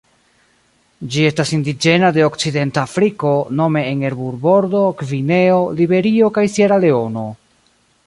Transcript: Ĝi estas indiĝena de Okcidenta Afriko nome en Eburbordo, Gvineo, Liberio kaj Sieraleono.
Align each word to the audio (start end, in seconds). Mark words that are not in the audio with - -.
Ĝi 1.15 1.25
estas 1.31 1.51
indiĝena 1.57 2.09
de 2.15 2.25
Okcidenta 2.29 2.81
Afriko 2.91 3.35
nome 3.61 3.85
en 3.93 4.03
Eburbordo, 4.11 4.85
Gvineo, 5.03 5.63
Liberio 5.83 6.35
kaj 6.41 6.51
Sieraleono. 6.57 7.33